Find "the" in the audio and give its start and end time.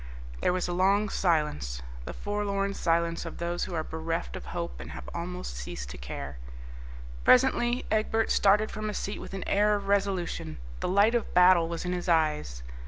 2.05-2.13, 10.79-10.87